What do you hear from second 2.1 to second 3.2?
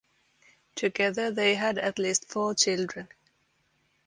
four children.